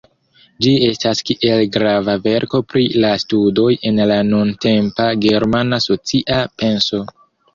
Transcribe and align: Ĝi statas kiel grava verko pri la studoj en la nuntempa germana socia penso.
Ĝi 0.65 0.69
statas 0.99 1.19
kiel 1.29 1.59
grava 1.75 2.13
verko 2.23 2.61
pri 2.71 2.85
la 3.03 3.11
studoj 3.23 3.67
en 3.91 4.03
la 4.13 4.17
nuntempa 4.31 5.07
germana 5.27 5.81
socia 5.89 6.41
penso. 6.63 7.03